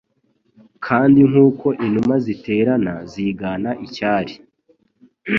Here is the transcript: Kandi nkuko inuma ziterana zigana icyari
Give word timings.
Kandi 0.85 1.19
nkuko 1.29 1.67
inuma 1.85 2.15
ziterana 2.25 2.93
zigana 3.11 3.71
icyari 3.85 4.33